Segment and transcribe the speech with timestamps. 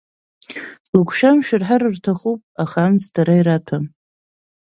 [0.93, 3.85] Лыгәшәымшәа рҳәар рҭахуп, аха амц дара ираҭәам.